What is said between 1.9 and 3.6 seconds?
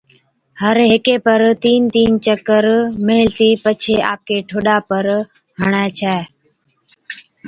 تين چڪر ميلهتِي